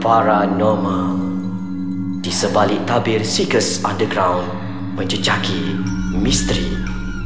[0.00, 1.12] Paranormal
[2.18, 4.48] Di sebalik tabir Seekers Underground
[4.96, 5.76] Menjejaki
[6.16, 6.72] misteri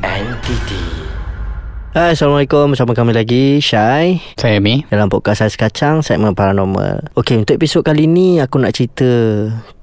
[0.03, 1.07] entiti
[1.95, 2.75] Hai, Assalamualaikum.
[2.75, 4.19] Bersama kami lagi, Syai.
[4.35, 7.15] Saya Mi Dalam podcast Ais Kacang, segmen paranormal.
[7.15, 9.07] Okey, untuk episod kali ni, aku nak cerita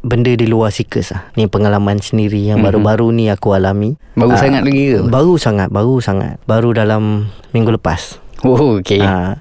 [0.04, 1.32] benda di luar Seekers lah.
[1.40, 2.68] Ni pengalaman sendiri yang Mhm.
[2.68, 3.96] baru-baru ni aku alami.
[4.14, 5.08] Baru Ah, sangat lagi ke?
[5.08, 6.36] Baru sangat, baru sangat.
[6.44, 8.20] Baru dalam minggu lepas.
[8.44, 9.40] Oh okay Ah,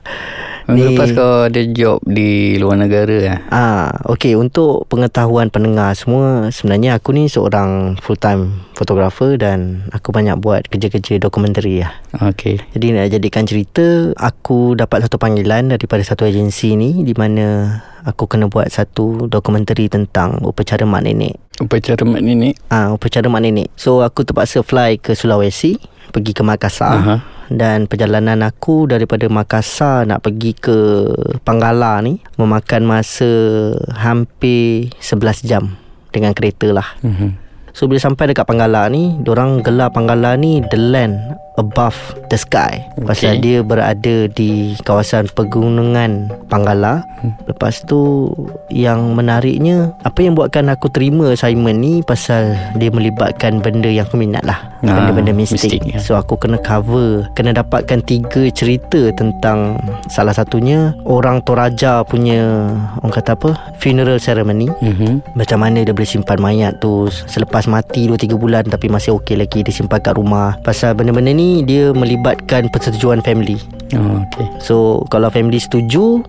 [0.71, 5.93] Minggu ni- lepas kau ada job di luar negara lah Ah, okey untuk pengetahuan pendengar
[5.93, 9.59] semua, sebenarnya aku ni seorang full time fotografer dan
[9.91, 11.93] aku banyak buat kerja-kerja dokumentari lah.
[12.13, 17.79] Okay Jadi nak jadikan cerita Aku dapat satu panggilan Daripada satu agensi ni Di mana
[18.03, 21.39] Aku kena buat satu dokumentari Tentang upacara mak nenek.
[21.59, 22.59] Upacara mak nenek?
[22.67, 23.71] Ah, Upacara mak nenek.
[23.75, 25.79] So aku terpaksa fly ke Sulawesi
[26.11, 26.99] Pergi ke Makassar.
[26.99, 27.17] Aha.
[27.51, 30.79] Dan perjalanan aku Daripada Makassar Nak pergi ke
[31.43, 33.27] Panggala ni Memakan masa
[33.91, 35.75] Hampir 11 jam
[36.15, 37.50] Dengan kereta lah mm-hmm.
[37.73, 41.17] So bila sampai dekat Panggala ni Diorang gelar Panggala ni The land
[41.55, 43.37] above the sky Pasal Okay.
[43.39, 47.05] dia berada di kawasan pegunungan Panggala
[47.45, 48.33] Lepas tu
[48.69, 54.17] yang menariknya Apa yang buatkan aku terima assignment ni Pasal dia melibatkan benda yang aku
[54.17, 56.01] minat lah Ah, Benda-benda mistik, mistik, ya.
[56.01, 59.77] So aku kena cover Kena dapatkan tiga cerita tentang
[60.09, 65.37] Salah satunya Orang Toraja punya Orang kata apa Funeral ceremony Mm-hmm.
[65.37, 69.61] macam mana dia boleh simpan mayat tu Selepas mati 2-3 bulan Tapi masih okey lagi
[69.67, 70.57] Dia simpan kat rumah.
[70.63, 73.59] Pasal benda-benda ni Dia melibatkan persetujuan family.
[73.97, 76.23] Oh, okay So kalau family setuju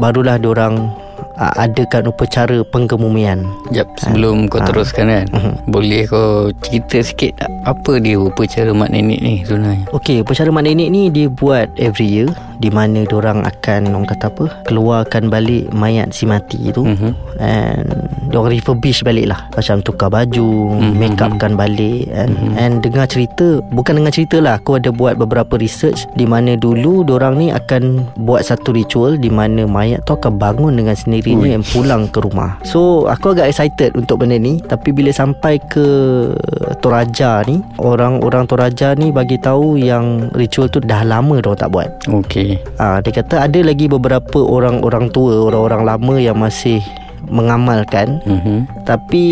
[0.00, 1.01] Barulah diorang
[1.36, 4.66] uh, Adakan upacara pengkemumian Jap sebelum kau Ah.
[4.68, 5.26] teruskan kan
[5.66, 10.88] Boleh kau cerita sikit Apa dia upacara mak nenek ni sebenarnya Okey, upacara mak nenek
[10.88, 12.28] ni dia buat every year
[12.62, 14.46] di mana diorang akan orang kata apa?
[14.62, 17.10] keluarkan balik mayat si mati tu Mhm.
[17.42, 17.90] and
[18.30, 20.94] diorang refurbish balik lah macam tukar baju, Mhm.
[20.94, 25.58] make upkan balik and, and dengar cerita, bukan dengar cerita lah aku ada buat beberapa
[25.58, 30.38] research di mana dulu diorang ni akan buat satu ritual di mana mayat tu akan
[30.38, 32.58] bangun dengan sendirinya and pulang ke rumah.
[32.66, 35.86] So aku agak excited untuk benda ni tapi bila sampai ke
[36.82, 41.88] Toraja ni orang-orang Toraja ni bagi tahu yang ritual tu dah lama diorang tak buat.
[42.10, 46.82] Okay Ah, dia kata ada lagi beberapa orang-orang tua, orang-orang lama yang masih
[47.30, 48.66] mengamalkan mm-hmm.
[48.82, 49.24] tapi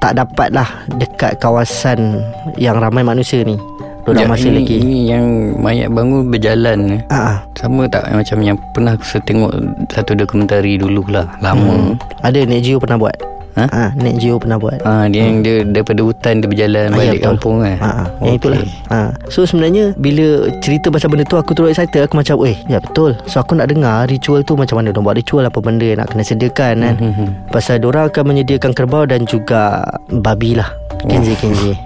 [0.00, 0.64] tak dapatlah
[0.96, 2.24] dekat kawasan
[2.56, 3.60] yang ramai manusia ni.
[4.04, 5.26] Diorang masih ini, lagi Ini yang
[5.58, 7.40] mayat bangun berjalan ah.
[7.56, 9.52] Sama tak macam yang pernah saya tengok
[9.88, 11.96] Satu dokumentari dulu lah Lama Hmm.
[12.20, 13.33] Ada Nek Geo pernah buat.
[13.54, 13.64] Ha?
[13.70, 14.82] Ah, Nek Geo pernah buat.
[14.82, 17.26] Ah, dia yang dia daripada hutan dia berjalan ya, balik betul.
[17.30, 17.76] kampung kan.
[17.78, 18.60] Ha, ha, yang itulah.
[18.90, 18.98] Ha.
[19.30, 23.14] So sebenarnya bila cerita pasal benda tu aku terus excited aku macam eh ya betul.
[23.30, 26.10] So aku nak dengar ritual tu macam mana dia buat ritual apa benda yang nak
[26.10, 26.94] kena sediakan kan.
[26.98, 27.26] Mhm.
[27.54, 30.74] Pasal diorang akan menyediakan kerbau dan juga babi lah.
[31.04, 31.76] Kenzi-kenzi.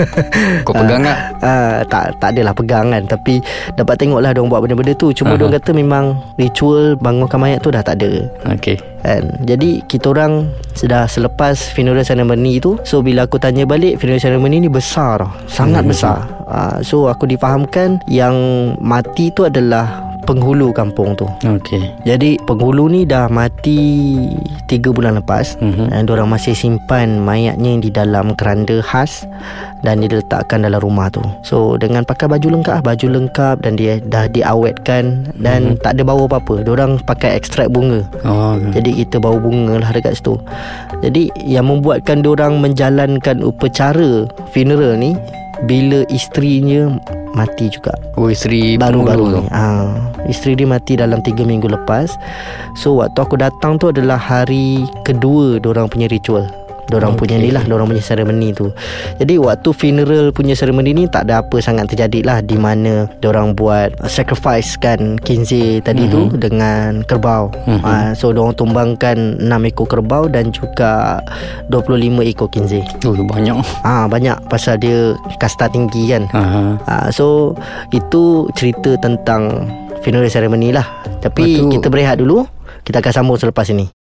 [0.66, 1.18] Kau pegang tak?
[1.40, 3.38] Ah, tak tak adalah pegang kan tapi
[3.78, 5.40] dapat tengoklah dia buat benda-benda tu cuma Aha.
[5.40, 8.76] dia kata memang ritual bangunkan mayat tu dah tak ada Okey.
[9.06, 9.24] Kan?
[9.42, 14.60] Jadi kita orang sudah selepas funeral ceremony tu so bila aku tanya balik funeral ceremony
[14.60, 15.90] ni besar sangat Hmm.
[15.90, 16.18] besar.
[16.46, 18.34] Uh, so aku difahamkan yang
[18.78, 21.86] mati tu adalah penghulu kampung tu Okey.
[22.02, 24.18] jadi penghulu ni dah mati
[24.66, 25.94] 3 bulan lepas Mhm.
[25.94, 29.22] dan orang masih simpan mayatnya di dalam keranda khas
[29.80, 31.22] dan dia letakkan dalam rumah tu.
[31.46, 36.26] So dengan pakai baju lengkap, baju lengkap dan dia dah diawetkan dan tak ada bau
[36.26, 36.66] apa-apa.
[36.66, 38.02] Diorang pakai ekstrak bunga.
[38.26, 38.58] Oh.
[38.74, 40.34] Jadi kita bau bunga lah dekat situ.
[40.98, 45.14] Jadi yang membuatkan diorang menjalankan upacara funeral ni
[45.64, 46.98] bila isterinya
[47.36, 47.92] mati juga.
[48.16, 49.52] Oh isteri Baru-baru ni.
[49.52, 49.92] Ha,
[50.26, 52.16] Isteri dia mati dalam 3 minggu lepas.
[52.74, 56.48] So waktu aku datang tu adalah hari kedua Diorang punya ritual
[56.86, 57.26] Diorang okay.
[57.26, 58.70] punya ni lah Diorang punya ceremony tu
[59.18, 63.54] Jadi waktu funeral punya ceremony ni Tak ada apa sangat terjadi lah Di mana Diorang
[63.58, 66.30] buat uh, Sacrifice kan Kinze tadi mm-hmm.
[66.30, 67.82] tu Dengan kerbau mm-hmm.
[67.82, 71.20] ha, So diorang tumbangkan 6 ekor kerbau Dan juga
[71.70, 73.56] 25 ekor kinze Oh banyak.
[73.82, 76.64] Ah ha, Banyak Pasal dia Kasta tinggi kan Aha.
[76.86, 77.56] Ha, so
[77.90, 79.66] itu cerita tentang
[80.04, 80.86] funeral ceremony lah.
[81.18, 82.46] Tapi tu- kita berehat dulu.
[82.86, 83.95] Kita akan sambung selepas ini.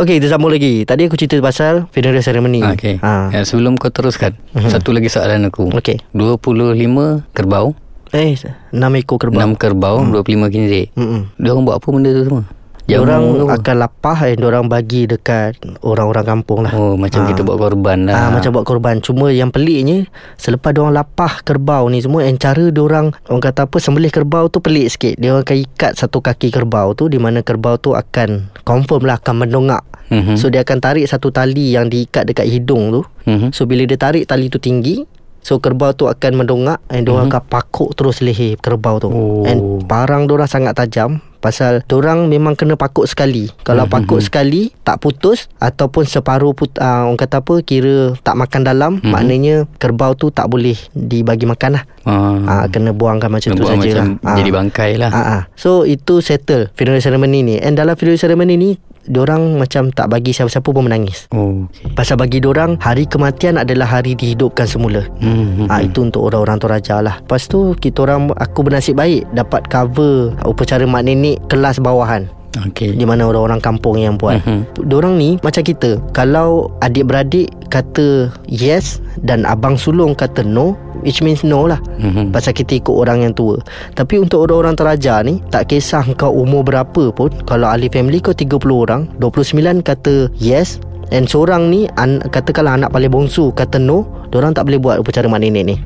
[0.00, 0.80] Okey, kita sambung lagi.
[0.82, 2.64] Tadi aku cerita pasal funeral ceremony.
[2.64, 3.04] Okey.
[3.04, 3.28] Ha.
[3.30, 4.72] Ya, sebelum kau teruskan, Mhm.
[4.72, 5.68] satu lagi soalan aku.
[5.70, 6.00] Okey.
[6.10, 7.76] 25 kerbau,
[8.10, 8.32] Eh,
[8.72, 9.38] 6 ekor kerbau.
[9.38, 10.88] 6 kerbau, 25 kinzi.
[10.96, 11.36] Mm-mm.
[11.36, 12.44] Dia orang buat apa benda tu semua?
[12.90, 13.22] Jamu Orang
[13.54, 17.26] akan lapah Dan orang bagi dekat Orang-orang kampung lah Oh macam Ah.
[17.30, 21.86] kita buat korban lah Ah, macam buat korban Cuma yang peliknya Selepas diorang lapah kerbau
[21.86, 25.46] ni semua And cara diorang Orang kata apa Sembelih kerbau tu pelik sikit Dia orang
[25.46, 29.86] akan ikat satu kaki kerbau tu Di mana kerbau tu akan Confirm lah akan mendongak
[30.10, 30.34] Mhm.
[30.34, 33.50] So dia akan tarik satu tali Yang diikat dekat hidung tu Mhm.
[33.50, 35.06] So bila dia tarik tali tu tinggi
[35.40, 39.42] So kerbau tu akan mendongak And diorang akan pakuk terus leher kerbau tu Oh.
[39.42, 45.00] And parang diorang sangat tajam Pasal diorang memang kena pakuk sekali Kalau pakuk sekali Tak
[45.00, 50.28] putus Ataupun separuh put, uh, Orang kata apa Kira tak makan dalam Maknanya kerbau tu
[50.28, 52.36] tak boleh Dibagi makan lah Ah.
[52.44, 55.10] Ah, Kena buangkan macam Kena tu buang saja lah macam jadi bangkai lah.
[55.10, 55.42] Ah, ah.
[55.54, 58.70] So itu settle Funeral ceremony ni And dalam funeral ceremony ni
[59.08, 61.88] Diorang macam tak bagi siapa-siapa pun menangis Oh okay.
[61.96, 65.68] Pasal bagi diorang Hari kematian adalah hari dihidupkan semula Hmm.
[65.68, 67.20] Ah itu untuk orang-orang Toraja lah.
[67.20, 72.28] Lepas tu kita orang aku bernasib baik dapat cover upacara mak nenek kelas bawahan.
[72.50, 72.98] Okay.
[72.98, 74.42] Di mana orang-orang kampung yang buat.
[74.42, 74.90] Mhm.
[74.90, 76.02] Diorang ni macam kita.
[76.10, 80.74] Kalau adik-beradik kata yes dan abang sulung kata no,
[81.06, 81.78] which means no lah.
[82.02, 82.34] Mhm.
[82.34, 83.60] Pasal kita ikut orang yang tua
[83.94, 88.32] Tapi untuk orang-orang teraja ni Tak kisah kau umur berapa pun Kalau ahli family kau
[88.32, 90.80] 30 orang 29 kata yes
[91.10, 95.26] And seorang ni an, Katakanlah anak paling bongsu Kata no Diorang tak boleh buat upacara
[95.28, 95.76] mak nenek ni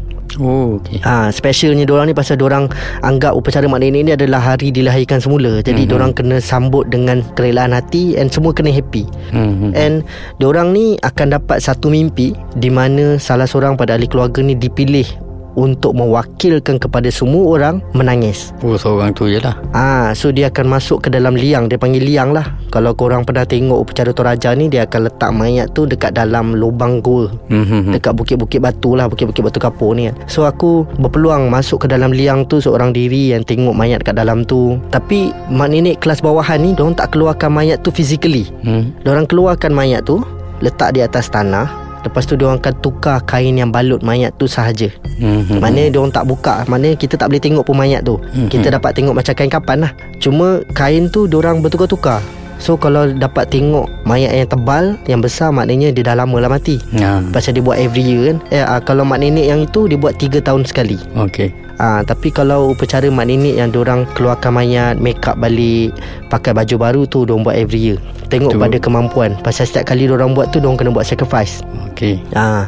[0.40, 0.98] Oh okay.
[1.06, 2.66] Ah, specialnya diorang ni pasal diorang
[3.06, 5.62] anggap upacara mak nenek ni adalah hari dilahirkan semula.
[5.62, 5.90] Jadi mm-hmm.
[5.90, 9.06] diorang kena sambut dengan kerelaan hati and semua kena happy.
[9.30, 9.70] Hmm.
[9.78, 10.02] And
[10.42, 15.06] diorang ni akan dapat satu mimpi di mana salah seorang pada ahli keluarga ni dipilih
[15.54, 18.54] untuk mewakilkan kepada semua orang menangis.
[18.62, 19.58] Oh seorang tu je lah.
[19.74, 22.54] Ah, so dia akan masuk ke dalam liang, dia panggil liang lah.
[22.70, 26.98] Kalau korang pernah tengok upacara Toraja ni dia akan letak mayat tu dekat dalam lubang
[26.98, 27.30] gua.
[27.50, 27.94] Hmm.
[27.94, 32.10] Dekat bukit-bukit batu lah Bukit-bukit batu kapur ni kan So aku berpeluang Masuk ke dalam
[32.10, 36.64] liang tu Seorang diri Yang tengok mayat kat dalam tu Tapi Mak nenek kelas bawahan
[36.64, 38.96] ni Diorang tak keluarkan mayat tu physically Hmm.
[39.04, 40.24] Diorang keluarkan mayat tu
[40.64, 44.92] Letak di atas tanah Lepas tu diorang akan tukar kain yang balut mayat tu sahaja.
[45.16, 45.58] Hmm.
[45.58, 48.20] Maknanya diorang tak buka Maknanya kita tak boleh tengok pun mayat tu.
[48.52, 49.92] Kita dapat tengok macam kain kapan lah.
[50.20, 52.20] Cuma kain tu diorang bertukar-tukar.
[52.62, 56.78] So kalau dapat tengok mayat yang tebal Yang besar maknanya dia dah lama lah mati.
[56.94, 57.18] Ya.
[57.34, 58.36] Pasal dia buat every year kan.
[58.54, 61.00] Eh, uh, Kalau mak nenek yang itu Dia buat 3 tahun sekali.
[61.28, 61.50] Okay.
[61.82, 65.90] Ah, tapi kalau upacara mak nenek yang orang keluarkan mayat, make up balik,
[66.30, 67.98] pakai baju baru tu diorang buat every year.
[68.30, 68.60] Tengok Tu.
[68.62, 69.36] pada kemampuan.
[69.42, 71.62] Pasal setiap kali orang buat tu diorang kena buat sacrifice.
[71.94, 72.18] Okay.
[72.34, 72.66] Ah.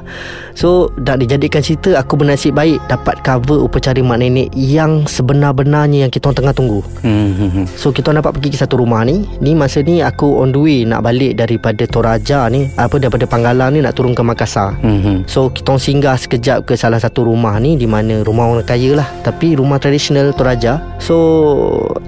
[0.56, 6.12] So nak dijadikan cerita aku bernasib baik dapat cover upacara mak nenek yang sebenar-benarnya yang
[6.12, 6.80] kita orang tengah tunggu.
[7.02, 7.66] Hmm.
[7.76, 9.26] So kita orang dapat pergi ke satu rumah ni.
[9.42, 13.74] Ni masa ni aku on the way nak balik daripada Toraja ni, apa daripada Panggalang
[13.76, 14.78] ni nak turun ke Makassar.
[14.80, 15.26] Hmm.
[15.28, 18.95] So kita orang singgah sekejap ke salah satu rumah ni di mana rumah orang kaya
[18.96, 20.80] lah tapi rumah tradisional Toraja.
[20.96, 21.16] So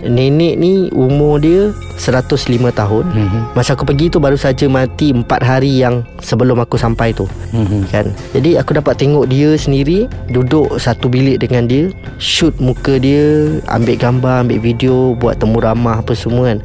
[0.00, 1.70] nenek ni umur dia
[2.00, 3.04] 105 tahun.
[3.12, 3.42] Hmm.
[3.52, 7.28] Masa aku pergi tu baru saja mati 4 hari yang sebelum aku sampai tu.
[7.52, 7.84] Hmm.
[7.92, 8.10] Kan.
[8.32, 13.96] Jadi aku dapat tengok dia sendiri duduk satu bilik dengan dia, shoot muka dia, ambil
[14.00, 16.58] gambar, ambil video, buat temu ramah apa semua kan.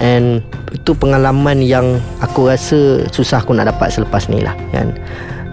[0.00, 0.42] And
[0.74, 4.94] itu pengalaman yang aku rasa susah aku nak dapat selepas ni lah kan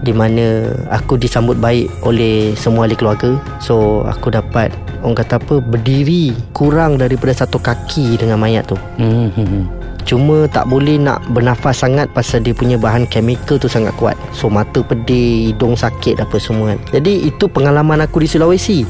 [0.05, 3.37] di mana aku disambut baik oleh semua ahli keluarga.
[3.57, 8.77] So aku dapat orang kata apa berdiri kurang daripada satu kaki dengan mayat tu.
[9.01, 9.65] Hmm.
[10.07, 14.15] Cuma tak boleh nak bernafas sangat Pasal dia punya bahan chemical tu sangat kuat.
[14.31, 16.79] So mata pedih Hidung sakit apa semua kan.
[16.95, 18.87] Jadi itu pengalaman aku di Sulawesi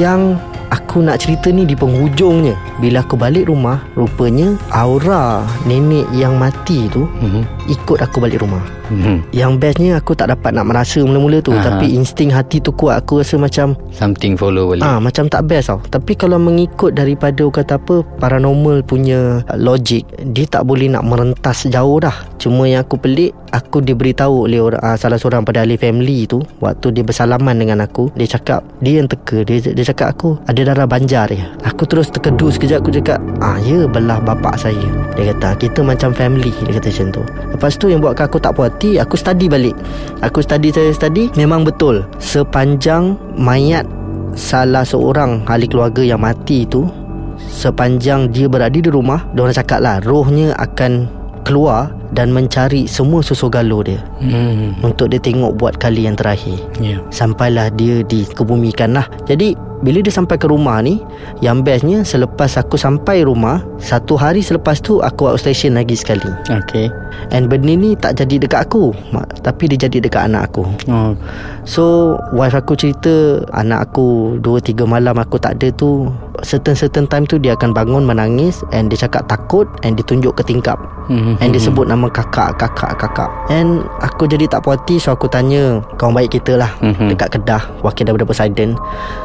[0.00, 0.40] Yang
[0.72, 2.56] aku nak cerita ni di penghujungnya.
[2.80, 7.44] Bila aku balik rumah Rupanya aura nenek yang mati tu Hmm.
[7.68, 9.24] Ikut aku balik rumah Hmm.
[9.34, 11.74] Yang bestnya aku tak dapat nak merasa mula-mula tu Aha.
[11.74, 14.84] Tapi insting hati tu kuat Aku rasa macam Something follow balik.
[14.84, 15.80] Ah macam tak best tau.
[15.86, 21.98] Tapi kalau mengikut daripada kata apa paranormal punya logic, dia tak boleh nak merentas jauh
[22.02, 22.14] dah.
[22.36, 26.44] Cuma yang aku pelik, aku diberitahu oleh orang, uh, salah seorang pada ahli family tu
[26.60, 30.60] waktu dia bersalaman dengan aku, dia cakap dia yang teka, dia dia cakap aku ada
[30.60, 31.48] darah banjar dia.
[31.64, 36.12] Aku terus terkedu sekejap aku cakap, "Ah ya belah bapak saya." Dia kata, "Kita macam
[36.12, 37.22] family." Dia kata macam tu.
[37.56, 39.72] Lepas tu yang buatkan aku tak puas hati, aku study balik.
[40.20, 42.04] Aku study saya study, memang betul.
[42.20, 43.88] Sepanjang mayat
[44.36, 46.84] salah seorang ahli keluarga yang mati tu
[47.40, 51.08] sepanjang dia berada di rumah dia orang cakap lah rohnya akan
[51.40, 54.76] keluar dan mencari semua susu galuh dia Hmm.
[54.80, 56.56] untuk dia tengok buat kali yang terakhir.
[56.76, 56.98] Ya.
[57.08, 61.04] Sampailah dia dikebumikan lah Jadi bila dia sampai ke rumah ni
[61.38, 66.88] Yang bestnya selepas aku sampai rumah Satu hari selepas tu aku outstation lagi sekali Okey.
[67.28, 71.12] And benda ni tak jadi dekat aku ma- Tapi dia jadi dekat anak aku Oh.
[71.62, 71.84] So
[72.32, 73.12] wife aku cerita
[73.52, 76.08] Anak aku 2-3 malam aku tak ada tu
[76.40, 80.44] Certain-certain time tu Dia akan bangun menangis And dia cakap takut And dia tunjuk ke
[80.46, 81.38] tingkap Hmm.
[81.38, 85.24] And dia sebut nama kakak Kakak kakak And aku jadi tak puas hati So aku
[85.26, 87.12] tanya Kawan baik kita lah Mhm.
[87.12, 88.76] Dekat Kedah Wakil daripada Poseidon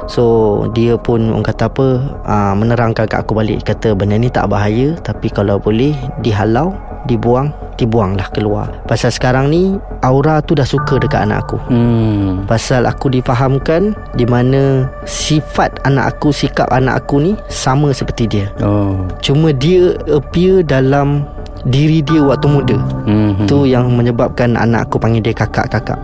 [0.05, 0.23] So
[0.69, 1.87] dia pun Orang kata apa
[2.23, 7.49] uh, Menerangkan kat aku balik Kata benda ni tak bahaya Tapi kalau boleh Dihalau Dibuang
[7.75, 12.45] Dibuanglah keluar Pasal sekarang ni Aura tu dah suka dekat anak aku Hmm.
[12.45, 18.47] Pasal aku difahamkan Di mana Sifat anak aku Sikap anak aku ni Sama seperti dia
[18.61, 19.01] Oh.
[19.19, 21.25] Cuma dia appear dalam
[21.65, 23.45] Diri dia waktu muda Hmm.
[23.45, 25.97] Tu yang menyebabkan anak aku panggil dia kakak-kakak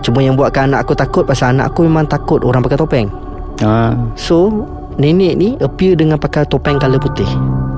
[0.00, 3.08] Cuma yang buatkan anak aku takut Pasal anak aku memang takut orang pakai topeng
[3.60, 3.92] Ah.
[4.16, 4.66] So
[5.00, 7.28] Nenek ni appear dengan pakai topeng colour putih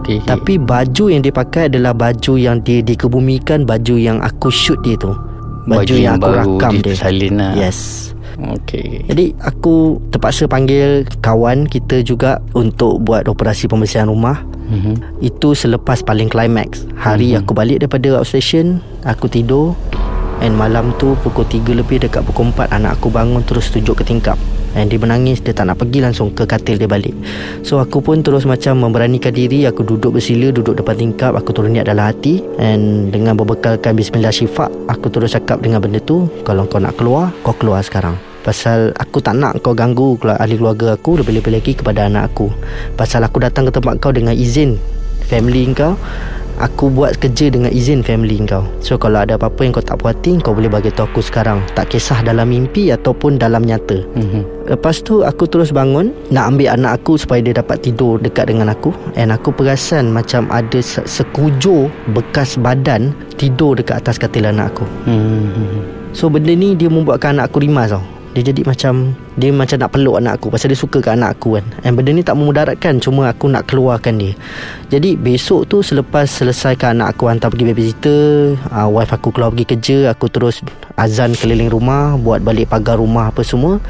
[0.03, 0.23] Okey.
[0.27, 4.99] Tapi baju yang dia pakai adalah baju yang dia dikebumikan Baju yang aku shoot dia
[4.99, 5.15] tu
[5.63, 6.99] Baju, yang, aku baru rakam dia
[7.31, 7.55] lah.
[7.55, 8.11] Yes
[8.43, 9.07] Okey.
[9.07, 14.43] Jadi aku terpaksa panggil kawan kita juga Untuk buat operasi pembersihan rumah.
[14.67, 14.99] Hmm.
[15.23, 16.89] Itu selepas paling climax.
[16.99, 19.79] Hari aku balik daripada outstation Aku tidur.
[20.43, 24.05] And malam tu pukul 3 lebih dekat pukul 4 Anak aku bangun terus tunjuk ke
[24.07, 24.35] tingkap.
[24.75, 27.15] And dia menangis Dia tak nak pergi langsung ke katil dia balik.
[27.63, 29.71] So aku pun terus macam memberanikan diri.
[29.71, 31.39] Aku duduk bersila Duduk depan tingkap.
[31.39, 32.43] Aku turun niat dalam hati.
[32.59, 37.31] And dengan berbekalkan Bismillah syifa Aku terus cakap dengan benda tu Kalau kau nak keluar
[37.47, 42.11] Kau keluar sekarang Pasal aku tak nak kau ganggu ahli keluarga aku Lebih-lebih lagi kepada
[42.11, 42.51] anak aku.
[42.99, 44.77] Pasal aku datang ke tempat kau dengan izin
[45.31, 45.95] Family kau
[46.61, 48.69] Aku buat kerja dengan izin family kau.
[48.85, 51.65] So kalau ada apa-apa yang kau tak puas hati Kau boleh bagi tahu aku sekarang.
[51.73, 54.05] Tak kisah dalam mimpi ataupun dalam nyata.
[54.13, 54.45] Hmm.
[54.69, 58.69] Lepas tu aku terus bangun Nak ambil anak aku supaya dia dapat tidur dekat dengan
[58.69, 58.93] aku.
[59.17, 64.87] And aku perasan macam ada se- sekujur bekas badan Tidur dekat atas katil anak aku.
[65.09, 65.83] Hmm.
[66.13, 69.91] So benda ni dia membuatkan anak aku rimas tau Dia jadi macam Dia macam nak
[69.93, 71.65] peluk anak aku Pasal dia suka kat anak aku kan.
[71.85, 74.33] And benda ni tak memudaratkan Cuma aku nak keluarkan dia.
[74.89, 79.67] Jadi besok tu selepas selesaikan anak aku hantar pergi babysitter uh, Wife aku keluar pergi
[79.77, 80.65] kerja Aku terus
[81.03, 83.83] azan keliling rumah Buat balik pagar rumah apa semua.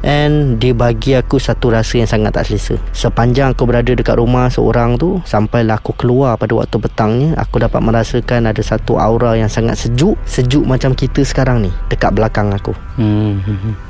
[0.00, 2.80] And dia bagi aku satu rasa yang sangat tak selesa.
[2.96, 7.80] Sepanjang aku berada dekat rumah seorang tu Sampailah aku keluar pada waktu petangnya Aku dapat
[7.84, 12.72] merasakan ada satu aura yang sangat sejuk Sejuk macam kita sekarang ni Dekat belakang aku.
[12.94, 13.42] Hmm.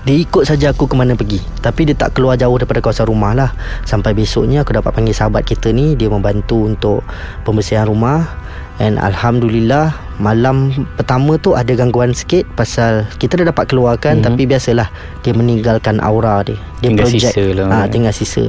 [0.08, 1.40] dia ikut saja aku ke mana pergi.
[1.60, 3.50] Tapi dia tak keluar jauh daripada kawasan rumah lah.
[3.84, 7.04] Sampai besoknya aku dapat panggil sahabat kita ni Dia membantu untuk
[7.44, 8.43] pembersihan rumah
[8.82, 14.34] And Alhamdulillah Malam pertama tu ada gangguan sikit Pasal kita dah dapat keluarkan mm-hmm.
[14.34, 14.88] Tapi biasalah
[15.22, 17.66] Dia meninggalkan aura dia Dia Tinggal project sisa lah.
[17.70, 18.44] ha, Tinggal sisa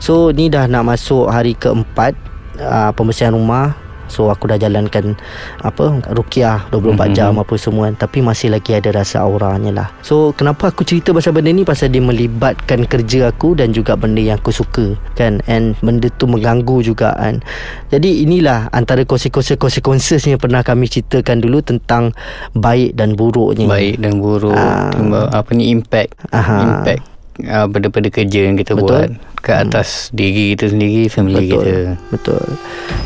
[0.00, 2.16] So ni dah nak masuk hari keempat
[2.60, 5.14] uh, Pembersihan rumah So aku dah jalankan
[5.62, 7.14] apa rukiah 24 mm-hmm.
[7.14, 9.88] jam apa semua tapi masih lagi ada rasa auranya lah.
[10.02, 14.20] So kenapa aku cerita pasal benda ni pasal dia melibatkan kerja aku dan juga benda
[14.20, 17.40] yang aku suka kan and benda tu mengganggu juga kan.
[17.88, 22.12] Jadi inilah antara konsekuensi-konsekuensi yang pernah kami ceritakan dulu tentang
[22.52, 23.64] baik dan buruknya.
[23.64, 24.90] Baik dan buruk Ah.
[24.90, 26.56] Timbul- Apa ni impact Aha.
[26.64, 27.02] Impact
[27.46, 28.88] uh, Pada-pada kerja yang kita Betul.
[28.88, 31.74] buat Ke atas diri kita sendiri Family Betul kita
[32.10, 32.44] Betul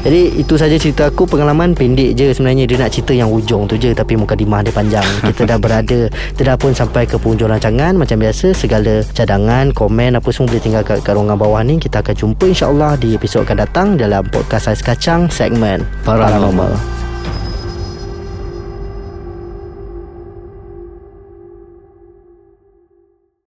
[0.02, 3.78] Jadi itu saja cerita aku Pengalaman pendek je Sebenarnya dia nak cerita yang ujung tu
[3.78, 7.48] je Tapi muka dimah dia panjang Kita dah berada Kita dah pun sampai ke penghujung
[7.48, 11.78] rancangan Macam biasa Segala cadangan Komen apa semua Boleh tinggal kat, kat ruangan bawah ni
[11.78, 16.74] Kita akan jumpa insyaAllah Di episod akan datang Dalam podcast Ais Kacang Segmen Paranormal.
[16.74, 17.01] Paranormal.